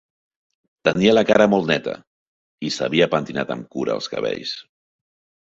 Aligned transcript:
Tenia 0.87 1.11
la 1.13 1.23
cara 1.31 1.47
molt 1.51 1.69
neta 1.71 1.93
i 2.69 2.73
s'havia 2.77 3.09
pentinat 3.13 3.53
amb 3.59 3.71
cura 3.77 3.95
els 4.01 4.11
cabells 4.17 4.57